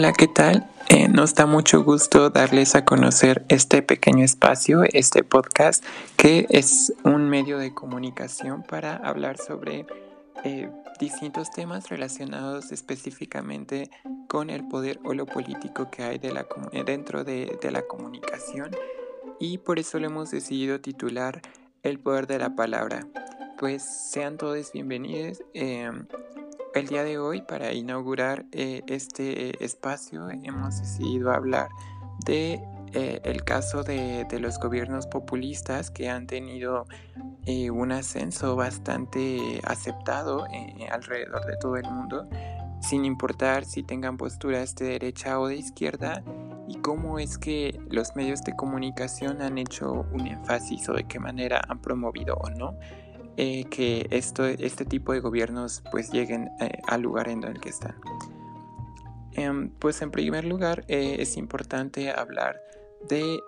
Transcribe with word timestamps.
Hola, 0.00 0.14
¿qué 0.14 0.28
tal? 0.28 0.66
Eh, 0.88 1.08
nos 1.08 1.34
da 1.34 1.44
mucho 1.44 1.84
gusto 1.84 2.30
darles 2.30 2.74
a 2.74 2.86
conocer 2.86 3.44
este 3.50 3.82
pequeño 3.82 4.24
espacio, 4.24 4.82
este 4.94 5.22
podcast, 5.22 5.84
que 6.16 6.46
es 6.48 6.94
un 7.04 7.28
medio 7.28 7.58
de 7.58 7.74
comunicación 7.74 8.62
para 8.62 8.96
hablar 8.96 9.36
sobre 9.36 9.84
eh, 10.42 10.70
distintos 10.98 11.50
temas 11.50 11.90
relacionados 11.90 12.72
específicamente 12.72 13.90
con 14.26 14.48
el 14.48 14.66
poder 14.66 14.98
o 15.04 15.12
lo 15.12 15.26
político 15.26 15.90
que 15.90 16.02
hay 16.02 16.18
la, 16.18 16.46
dentro 16.86 17.22
de, 17.22 17.58
la 17.70 17.82
comunicación 17.82 18.70
y 19.38 19.58
por 19.58 19.78
eso 19.78 19.98
lo 19.98 20.06
hemos 20.06 20.30
decidido 20.30 20.80
titular 20.80 21.42
El 21.82 21.98
poder 21.98 22.26
de 22.26 22.38
la 22.38 22.56
palabra. 22.56 23.06
Pues 23.58 23.82
sean 23.82 24.38
todos 24.38 24.72
bienvenidos. 24.72 25.42
Em, 25.52 26.06
el 26.74 26.86
día 26.86 27.04
de 27.04 27.18
hoy, 27.18 27.42
para 27.42 27.72
inaugurar 27.72 28.44
eh, 28.52 28.82
este 28.86 29.62
espacio, 29.64 30.28
hemos 30.30 30.80
decidido 30.80 31.32
hablar 31.32 31.68
de 32.24 32.62
eh, 32.92 33.20
el 33.24 33.44
caso 33.44 33.82
de, 33.82 34.26
los 34.40 34.58
gobiernos 34.58 35.06
populistas 35.06 35.90
que 35.90 36.08
han 36.08 36.26
tenido 36.26 36.86
eh, 37.46 37.70
un 37.70 37.92
ascenso 37.92 38.56
bastante 38.56 39.60
aceptado 39.64 40.46
alrededor 40.90 41.44
de 41.46 41.56
todo 41.56 41.76
el 41.76 41.90
mundo, 41.90 42.28
sin 42.80 43.04
importar 43.04 43.64
si 43.64 43.82
tengan 43.82 44.16
posturas 44.16 44.74
de 44.76 44.86
derecha 44.86 45.38
o 45.40 45.48
de 45.48 45.56
izquierda, 45.56 46.22
y 46.68 46.76
cómo 46.76 47.18
es 47.18 47.36
que 47.36 47.80
los 47.90 48.14
medios 48.14 48.42
de 48.44 48.54
comunicación 48.54 49.42
han 49.42 49.58
hecho 49.58 50.06
un 50.12 50.28
énfasis 50.28 50.88
o 50.88 50.92
de 50.92 51.02
qué 51.04 51.18
manera 51.18 51.60
han 51.68 51.82
promovido 51.82 52.36
o 52.36 52.48
no 52.50 52.78
eh, 53.36 53.64
que 53.70 54.06
esto, 54.10 54.44
este 54.44 54.84
tipo 54.84 55.12
de 55.12 55.20
gobiernos 55.20 55.82
pues 55.90 56.10
lleguen 56.10 56.50
eh, 56.60 56.78
al 56.86 57.02
lugar 57.02 57.28
en 57.28 57.44
el 57.44 57.60
que 57.60 57.70
están. 57.70 57.94
Em, 59.32 59.70
pues 59.70 60.02
en 60.02 60.10
primer 60.10 60.44
lugar 60.44 60.84
eh, 60.88 61.16
es 61.20 61.36
importante 61.36 62.10
hablar 62.10 62.60
de 63.08 63.40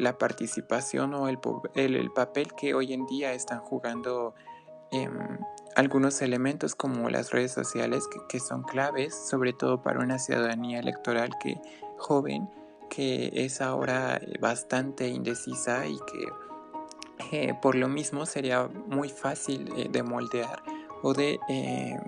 la 0.00 0.18
participación 0.18 1.14
o 1.14 1.28
el, 1.28 1.38
el, 1.74 2.10
papel 2.10 2.48
que 2.54 2.74
hoy 2.74 2.92
en 2.92 3.06
día 3.06 3.34
están 3.34 3.60
jugando 3.60 4.34
em, 4.90 5.38
algunos 5.76 6.20
elementos 6.22 6.74
como 6.74 7.08
las 7.08 7.30
redes 7.30 7.52
sociales 7.52 8.08
que, 8.10 8.18
que, 8.28 8.40
son 8.40 8.64
claves, 8.64 9.14
sobre 9.14 9.52
todo 9.52 9.80
para 9.80 10.00
una 10.00 10.18
ciudadanía 10.18 10.80
electoral 10.80 11.30
que 11.40 11.60
joven 11.98 12.48
que 12.88 13.30
es 13.34 13.60
ahora 13.60 14.20
bastante 14.40 15.08
indecisa 15.08 15.86
y 15.86 15.96
que 15.98 16.26
eh, 17.32 17.54
por 17.60 17.74
lo 17.74 17.88
mismo 17.88 18.26
sería 18.26 18.68
muy 18.86 19.08
fácil 19.08 19.72
eh, 19.76 19.88
de 19.90 20.02
moldear 20.02 20.62
o 21.02 21.14
de 21.14 21.38
eh, 21.48 21.98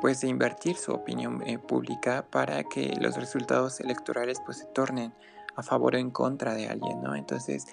pues 0.00 0.20
de 0.20 0.28
invertir 0.28 0.76
su 0.76 0.92
opinión 0.92 1.42
pública 1.66 2.26
para 2.30 2.62
que 2.64 2.94
los 3.00 3.16
resultados 3.16 3.80
electorales 3.80 4.38
pues 4.44 4.58
se 4.58 4.66
tornen 4.66 5.14
a 5.56 5.62
favor 5.62 5.94
o 5.94 5.98
en 5.98 6.10
contra 6.10 6.54
de 6.54 6.68
alguien, 6.68 7.02
¿no? 7.02 7.14
Entonces 7.14 7.66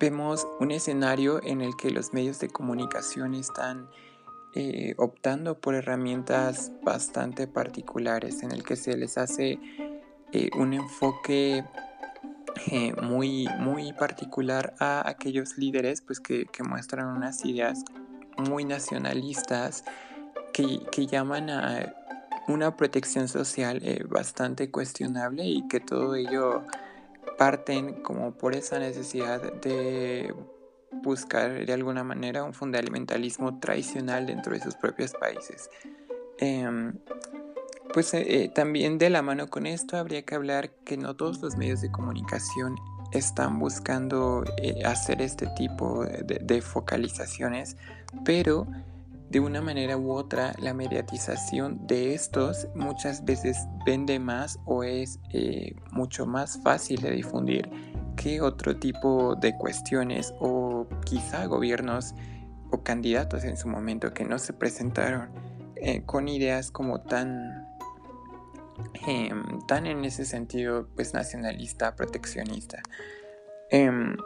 vemos 0.00 0.46
un 0.58 0.70
escenario 0.70 1.42
en 1.42 1.60
el 1.60 1.76
que 1.76 1.90
los 1.90 2.14
medios 2.14 2.38
de 2.38 2.48
comunicación 2.48 3.34
están 3.34 3.90
optando 4.96 5.58
por 5.58 5.74
herramientas 5.74 6.72
bastante 6.82 7.46
particulares 7.46 8.42
en 8.42 8.52
el 8.52 8.62
que 8.62 8.76
se 8.76 8.96
les 8.96 9.18
hace 9.18 9.58
un 10.56 10.72
enfoque 10.72 11.62
eh, 12.70 12.94
muy, 13.02 13.48
muy 13.58 13.92
particular 13.92 14.74
a 14.78 15.08
aquellos 15.08 15.58
líderes 15.58 16.00
pues, 16.00 16.20
que, 16.20 16.46
muestran 16.66 17.08
unas 17.08 17.44
ideas 17.44 17.84
muy 18.36 18.64
nacionalistas 18.64 19.84
que, 20.52 21.06
llaman 21.06 21.50
a 21.50 21.94
una 22.48 22.76
protección 22.76 23.28
social 23.28 23.80
eh, 23.82 24.04
bastante 24.06 24.70
cuestionable 24.70 25.44
y 25.44 25.66
que 25.68 25.80
todo 25.80 26.14
ello 26.14 26.64
parten 27.38 28.02
como 28.02 28.32
por 28.32 28.54
esa 28.54 28.78
necesidad 28.78 29.40
de 29.54 30.34
buscar 31.02 31.66
de 31.66 31.72
alguna 31.72 32.04
manera 32.04 32.44
un 32.44 32.54
fundamentalismo 32.54 33.58
tradicional 33.58 34.26
dentro 34.26 34.52
de 34.52 34.60
sus 34.60 34.74
propios 34.76 35.12
países. 35.12 35.68
Em, 36.38 36.92
pues 37.94 38.12
eh, 38.12 38.24
eh, 38.26 38.48
también 38.48 38.98
de 38.98 39.08
la 39.08 39.22
mano 39.22 39.46
con 39.46 39.66
esto 39.66 39.96
habría 39.96 40.22
que 40.22 40.34
hablar 40.34 40.70
que 40.84 40.96
no 40.96 41.14
todos 41.14 41.40
los 41.40 41.56
medios 41.56 41.80
de 41.80 41.92
comunicación 41.92 42.74
están 43.12 43.60
buscando 43.60 44.42
eh, 44.60 44.82
hacer 44.84 45.22
este 45.22 45.46
tipo 45.56 46.04
de, 46.04 46.60
focalizaciones, 46.60 47.76
pero 48.24 48.66
de 49.30 49.38
una 49.38 49.62
manera 49.62 49.96
u 49.96 50.10
otra 50.10 50.54
la 50.58 50.74
mediatización 50.74 51.86
de 51.86 52.14
estos 52.14 52.66
muchas 52.74 53.24
veces 53.24 53.56
vende 53.86 54.18
más 54.18 54.58
o 54.64 54.82
es 54.82 55.20
mucho 55.92 56.26
más 56.26 56.60
fácil 56.64 57.00
de 57.00 57.12
difundir 57.12 57.70
que 58.16 58.40
otro 58.40 58.76
tipo 58.76 59.36
de 59.36 59.56
cuestiones 59.56 60.34
o 60.40 60.88
quizá 61.04 61.46
gobiernos 61.46 62.16
o 62.72 62.82
candidatos 62.82 63.44
en 63.44 63.56
su 63.56 63.68
momento 63.68 64.12
que 64.12 64.24
no 64.24 64.40
se 64.40 64.52
presentaron 64.52 65.30
con 66.06 66.28
ideas 66.28 66.70
como 66.70 67.00
tan 67.02 67.64
Em, 69.06 69.60
tan 69.66 69.86
en 69.86 70.04
ese 70.04 70.24
sentido 70.24 70.88
pues 70.94 71.14
nacionalista, 71.14 71.94
proteccionista. 71.94 72.82
Em, 73.70 74.16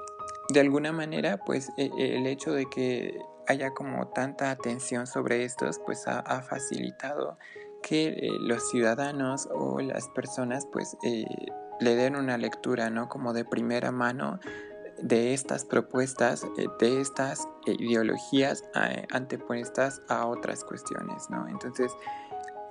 de 0.50 0.60
alguna 0.60 0.92
manera 0.92 1.38
pues 1.44 1.70
e, 1.76 1.90
e, 1.98 2.16
el 2.16 2.26
hecho 2.26 2.52
de 2.52 2.66
que 2.66 3.18
haya 3.46 3.70
como 3.70 4.08
tanta 4.08 4.50
atención 4.50 5.06
sobre 5.06 5.44
estos 5.44 5.78
pues 5.84 6.06
ha, 6.06 6.42
facilitado 6.42 7.38
que 7.82 8.08
eh, 8.08 8.30
los 8.40 8.68
ciudadanos 8.70 9.48
o 9.50 9.80
las 9.80 10.08
personas 10.08 10.66
pues 10.70 10.96
eh, 11.02 11.24
le 11.80 11.94
den 11.94 12.16
una 12.16 12.36
lectura 12.36 12.90
no 12.90 13.08
como 13.08 13.32
de 13.32 13.44
primera 13.44 13.90
mano 13.90 14.38
de 15.00 15.32
estas 15.32 15.64
propuestas, 15.64 16.44
eh, 16.58 16.66
de 16.80 17.00
estas 17.00 17.48
ideologías 17.66 18.64
antepuestas 19.12 20.02
a 20.08 20.26
otras 20.26 20.64
cuestiones, 20.64 21.30
¿no? 21.30 21.46
Entonces, 21.48 21.92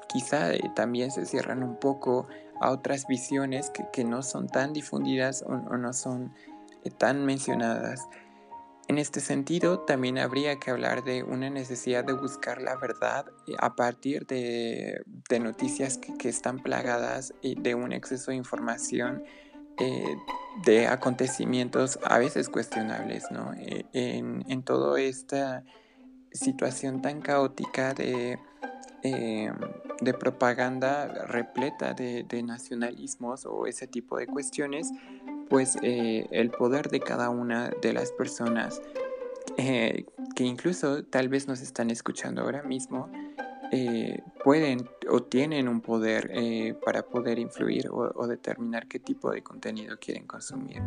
quizá 0.07 0.53
eh, 0.53 0.71
también 0.75 1.11
se 1.11 1.25
cierran 1.25 1.63
un 1.63 1.77
poco 1.77 2.27
a 2.59 2.71
otras 2.71 3.05
visiones 3.07 3.71
que, 3.93 4.03
no 4.03 4.23
son 4.23 4.47
tan 4.47 4.73
difundidas 4.73 5.43
o, 5.45 5.55
no 5.55 5.93
son 5.93 6.33
eh, 6.83 6.89
tan 6.89 7.25
mencionadas. 7.25 8.07
En 8.87 8.97
este 8.97 9.19
sentido, 9.19 9.81
también 9.81 10.17
habría 10.17 10.59
que 10.59 10.71
hablar 10.71 11.03
de 11.03 11.21
una 11.21 11.49
necesidad 11.49 12.05
de 12.05 12.13
buscar 12.13 12.61
la 12.61 12.77
verdad 12.77 13.25
eh, 13.47 13.53
a 13.59 13.75
partir 13.75 14.25
de, 14.25 15.03
noticias 15.39 15.97
que, 15.97 16.29
están 16.29 16.59
plagadas 16.59 17.33
de 17.41 17.75
un 17.75 17.91
exceso 17.91 18.31
de 18.31 18.37
información, 18.37 19.23
de 20.65 20.87
acontecimientos 20.87 21.99
a 22.03 22.17
veces 22.17 22.49
cuestionables, 22.49 23.25
¿no? 23.29 23.51
en, 23.93 24.43
en 24.47 24.63
toda 24.63 24.99
esta 24.99 25.63
situación 26.31 27.01
tan 27.01 27.21
caótica 27.21 27.93
de 27.93 28.39
eh, 29.03 29.51
de 30.01 30.13
propaganda 30.13 31.07
repleta 31.25 31.93
de, 31.93 32.43
nacionalismos 32.43 33.45
o 33.45 33.65
ese 33.65 33.87
tipo 33.87 34.17
de 34.17 34.27
cuestiones, 34.27 34.91
pues 35.49 35.77
eh, 35.81 36.27
el 36.31 36.51
poder 36.51 36.89
de 36.89 36.99
cada 36.99 37.29
una 37.29 37.69
de 37.81 37.93
las 37.93 38.11
personas 38.11 38.81
eh, 39.57 40.05
que 40.35 40.43
incluso 40.43 41.03
tal 41.03 41.29
vez 41.29 41.47
nos 41.47 41.61
están 41.61 41.89
escuchando 41.89 42.41
ahora 42.41 42.63
mismo, 42.63 43.09
pueden 44.45 44.89
o 45.09 45.23
tienen 45.23 45.67
un 45.67 45.81
poder 45.81 46.31
para 46.85 47.03
poder 47.03 47.37
influir 47.37 47.89
o, 47.91 48.25
determinar 48.25 48.87
qué 48.87 48.97
tipo 48.97 49.29
de 49.29 49.41
contenido 49.41 49.97
quieren 49.99 50.25
consumir. 50.25 50.81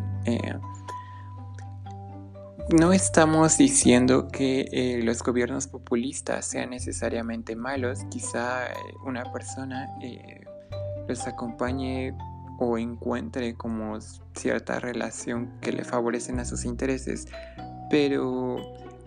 No 2.72 2.92
estamos 2.92 3.58
diciendo 3.58 4.28
que 4.28 4.68
eh, 4.70 5.00
los 5.02 5.24
gobiernos 5.24 5.66
populistas 5.66 6.46
sean 6.46 6.70
necesariamente 6.70 7.56
malos. 7.56 8.04
Quizá 8.10 8.68
eh, 8.68 8.74
una 9.04 9.24
persona 9.32 9.88
eh, 10.00 10.44
los 11.08 11.26
acompañe 11.26 12.16
o 12.60 12.78
encuentre 12.78 13.54
como 13.54 13.98
cierta 14.36 14.78
relación 14.78 15.58
que 15.60 15.72
le 15.72 15.82
favorecen 15.82 16.38
a 16.38 16.44
sus 16.44 16.64
intereses, 16.64 17.26
pero 17.90 18.58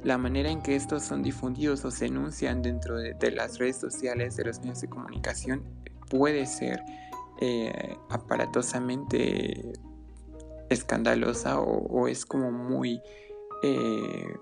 la 0.04 0.18
manera 0.18 0.50
en 0.50 0.62
que 0.62 0.75
estos 0.75 1.04
son 1.04 1.24
difundidos 1.24 1.86
o 1.86 1.92
se 1.92 2.07
enuncian 2.07 2.62
dentro 2.62 2.98
de, 2.98 3.31
las 3.31 3.59
redes 3.59 3.77
sociales, 3.77 4.36
de 4.36 4.44
los 4.44 4.59
medios 4.59 4.81
de 4.81 4.89
comunicación, 4.89 5.63
puede 6.09 6.48
ser 6.48 6.83
aparatosamente 8.09 9.71
escandalosa 10.69 11.59
o 11.59 12.07
es 12.07 12.25
como 12.25 12.51
muy 12.51 13.01
eh, 13.63 14.38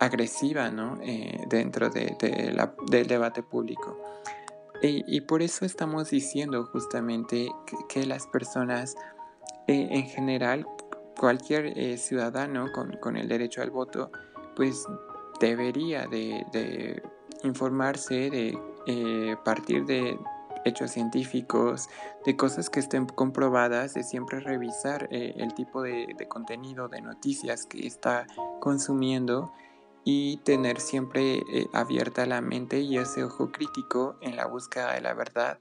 agresiva 0.00 0.70
¿no? 0.70 0.98
Eh, 1.02 1.44
dentro 1.48 1.90
de, 1.90 2.16
del 2.88 3.06
debate 3.06 3.42
público. 3.42 3.98
Y, 4.82 5.22
por 5.22 5.40
eso 5.40 5.64
estamos 5.64 6.10
diciendo 6.10 6.66
justamente 6.66 7.48
que, 7.88 8.04
las 8.04 8.26
personas 8.26 8.96
eh, 9.66 9.88
en 9.90 10.04
general, 10.04 10.66
cualquier 11.18 11.96
ciudadano 11.96 12.66
con, 12.72 13.16
el 13.16 13.28
derecho 13.28 13.62
al 13.62 13.70
voto, 13.70 14.10
pues 14.56 14.84
debería 15.40 16.06
de, 16.06 17.02
informarse, 17.44 18.28
de 18.28 19.38
partir 19.42 19.86
de 19.86 20.18
hechos 20.64 20.90
científicos, 20.90 21.88
de 22.24 22.36
cosas 22.36 22.70
que 22.70 22.80
estén 22.80 23.06
comprobadas, 23.06 23.94
de 23.94 24.02
siempre 24.02 24.40
revisar 24.40 25.08
eh, 25.10 25.34
el 25.36 25.54
tipo 25.54 25.82
de, 25.82 26.14
contenido, 26.28 26.88
de 26.88 27.00
noticias 27.00 27.66
que 27.66 27.86
está 27.86 28.26
consumiendo 28.60 29.52
y 30.04 30.38
tener 30.38 30.80
siempre 30.80 31.36
eh, 31.52 31.66
abierta 31.72 32.26
la 32.26 32.40
mente 32.40 32.80
y 32.80 32.98
ese 32.98 33.24
ojo 33.24 33.52
crítico 33.52 34.16
en 34.20 34.36
la 34.36 34.46
búsqueda 34.46 34.94
de 34.94 35.00
la 35.00 35.14
verdad, 35.14 35.58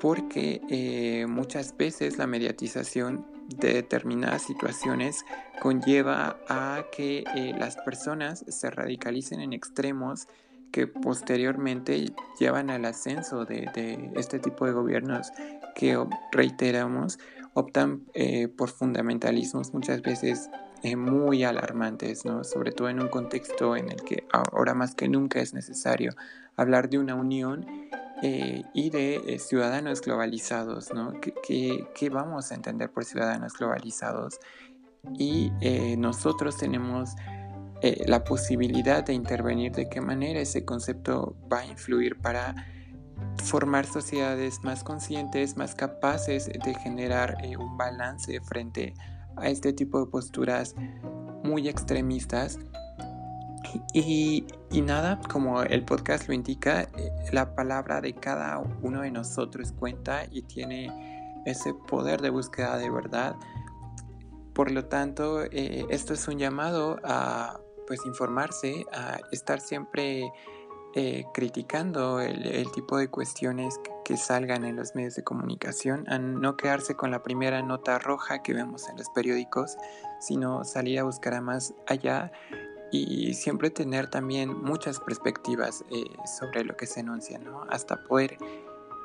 porque 0.00 0.60
eh, 0.68 1.26
muchas 1.26 1.76
veces 1.76 2.18
la 2.18 2.26
mediatización 2.26 3.26
de 3.48 3.72
determinadas 3.72 4.42
situaciones 4.42 5.24
conlleva 5.60 6.38
a 6.48 6.84
que 6.92 7.24
las 7.58 7.76
personas 7.76 8.44
se 8.46 8.70
radicalicen 8.70 9.40
en 9.40 9.54
extremos 9.54 10.28
que 10.72 10.86
posteriormente 10.86 12.12
llevan 12.38 12.70
al 12.70 12.84
ascenso 12.84 13.44
de, 13.44 14.10
este 14.16 14.38
tipo 14.38 14.66
de 14.66 14.72
gobiernos 14.72 15.32
que 15.74 15.98
reiteramos 16.32 17.18
optan 17.54 18.04
eh, 18.14 18.48
por 18.48 18.68
fundamentalismos 18.68 19.74
muchas 19.74 20.02
veces 20.02 20.50
eh, 20.82 20.96
muy 20.96 21.42
alarmantes, 21.42 22.24
¿no? 22.24 22.44
sobre 22.44 22.72
todo 22.72 22.88
en 22.88 23.00
un 23.00 23.08
contexto 23.08 23.76
en 23.76 23.90
el 23.90 24.02
que 24.02 24.24
ahora 24.32 24.74
más 24.74 24.94
que 24.94 25.08
nunca 25.08 25.40
es 25.40 25.54
necesario 25.54 26.12
hablar 26.56 26.88
de 26.88 26.98
una 26.98 27.14
unión 27.14 27.66
eh, 28.22 28.62
y 28.74 28.90
de 28.90 29.38
ciudadanos 29.40 30.00
globalizados. 30.02 30.92
¿no? 30.92 31.14
¿Qué, 31.20 32.10
vamos 32.10 32.52
a 32.52 32.54
entender 32.54 32.90
por 32.90 33.04
ciudadanos 33.04 33.54
globalizados? 33.54 34.38
Y 35.16 35.52
nosotros 35.96 36.58
tenemos 36.58 37.14
eh, 37.80 38.02
la 38.08 38.24
posibilidad 38.24 39.04
de 39.04 39.12
intervenir, 39.12 39.70
de 39.70 39.88
qué 39.88 40.00
manera 40.00 40.40
ese 40.40 40.64
concepto 40.64 41.36
va 41.52 41.60
a 41.60 41.66
influir 41.66 42.18
para 42.20 42.66
formar 43.44 43.86
sociedades 43.86 44.64
más 44.64 44.82
conscientes, 44.82 45.56
más 45.56 45.76
capaces 45.76 46.46
de 46.46 46.74
generar 46.74 47.36
eh, 47.44 47.56
un 47.56 47.76
balance 47.76 48.40
frente 48.40 48.94
a 49.36 49.48
este 49.48 49.72
tipo 49.72 50.00
de 50.00 50.10
posturas 50.10 50.74
muy 51.44 51.68
extremistas. 51.68 52.58
Y, 53.94 54.44
nada, 54.72 55.20
como 55.30 55.62
el 55.62 55.84
podcast 55.84 56.26
lo 56.26 56.34
indica, 56.34 56.82
eh, 56.82 57.12
la 57.32 57.54
palabra 57.54 58.00
de 58.00 58.12
cada 58.12 58.58
uno 58.82 59.02
de 59.02 59.12
nosotros 59.12 59.70
cuenta 59.70 60.24
y 60.32 60.42
tiene 60.42 60.90
ese 61.44 61.74
poder 61.74 62.22
de 62.22 62.30
búsqueda 62.30 62.76
de 62.76 62.90
verdad. 62.90 63.36
Por 64.52 64.72
lo 64.72 64.86
tanto, 64.86 65.42
esto 65.44 66.14
es 66.14 66.26
un 66.26 66.38
llamado 66.38 66.98
a 67.04 67.60
pues 67.88 68.04
informarse, 68.06 68.86
a 68.92 69.18
estar 69.32 69.60
siempre 69.60 70.30
eh, 70.94 71.24
criticando 71.32 72.20
el, 72.20 72.70
tipo 72.72 72.98
de 72.98 73.08
cuestiones 73.08 73.80
que, 74.04 74.16
salgan 74.16 74.64
en 74.64 74.76
los 74.76 74.94
medios 74.94 75.16
de 75.16 75.22
comunicación, 75.24 76.04
a 76.08 76.18
no 76.18 76.56
quedarse 76.56 76.94
con 76.94 77.10
la 77.10 77.22
primera 77.22 77.60
nota 77.62 77.98
roja 77.98 78.42
que 78.42 78.54
vemos 78.54 78.88
en 78.88 78.96
los 78.96 79.08
periódicos, 79.10 79.76
sino 80.18 80.64
salir 80.64 80.98
a 81.00 81.02
buscar 81.02 81.34
a 81.34 81.40
más 81.42 81.74
allá 81.86 82.32
y 82.90 83.34
siempre 83.34 83.68
tener 83.68 84.08
también 84.08 84.62
muchas 84.62 84.98
perspectivas 85.00 85.84
eh, 85.90 86.04
sobre 86.38 86.64
lo 86.64 86.76
que 86.76 86.86
se 86.86 87.00
enuncia, 87.00 87.38
¿no? 87.38 87.64
hasta 87.68 88.02
poder 88.04 88.38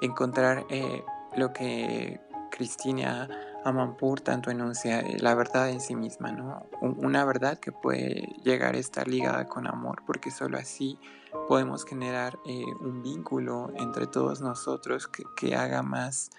encontrar 0.02 0.66
eh, 0.70 1.04
lo 1.36 1.52
que 1.52 2.22
Cristina 2.56 3.28
Amanpour 3.66 4.22
tanto 4.22 4.52
enuncia 4.52 5.00
eh, 5.00 5.18
la 5.20 5.34
verdad 5.34 5.70
en 5.70 5.82
sí 5.82 5.96
misma, 5.96 6.32
¿no? 6.32 6.68
Una 6.82 7.26
verdad 7.26 7.58
que 7.58 7.72
puede 7.72 8.30
llegar 8.44 8.76
a 8.76 8.78
estar 8.78 9.08
ligada 9.08 9.46
con 9.46 9.68
amor, 9.68 10.04
porque 10.06 10.30
solo 10.30 10.58
así 10.58 11.00
podemos 11.48 11.84
generar 11.84 12.38
eh, 12.46 12.64
un 12.82 13.02
vínculo 13.02 13.74
entre 13.78 14.06
todos 14.06 14.42
nosotros 14.42 15.08
que, 15.08 15.56
haga 15.56 15.82
más 15.82 16.30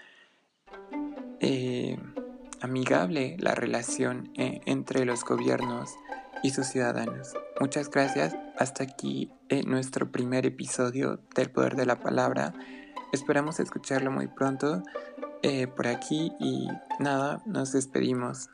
eh, 1.41 1.99
amigable 2.61 3.37
la 3.41 3.55
relación 3.55 4.31
entre 4.35 5.05
los 5.05 5.25
gobiernos 5.25 5.95
y 6.43 6.51
sus 6.51 6.67
ciudadanos. 6.69 7.35
Muchas 7.61 7.91
gracias. 7.91 8.37
Hasta 8.57 8.85
aquí 8.85 9.33
nuestro 9.67 10.11
primer 10.11 10.47
episodio 10.47 11.21
del 11.35 11.51
Poder 11.51 11.75
de 11.75 11.87
la 11.87 12.01
Palabra. 12.01 12.55
Esperamos 13.13 13.61
escucharlo 13.61 14.11
muy 14.11 14.27
pronto. 14.27 14.83
Eh, 15.47 15.67
por 15.67 15.87
aquí 15.87 16.33
y 16.41 16.69
nada, 17.01 17.43
nos 17.45 17.73
despedimos. 17.73 18.49